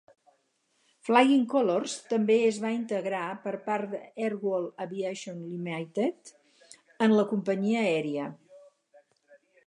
Flying 1.07 1.41
Colors 1.49 1.91
també 2.13 2.37
es 2.45 2.55
va 2.63 2.71
integrar 2.75 3.25
per 3.43 3.53
part 3.67 3.91
d'Airworld 3.91 4.81
Aviation 4.85 5.43
Limited 5.49 6.31
en 7.07 7.13
la 7.19 7.27
companyia 7.35 7.85
aèria. 7.91 8.27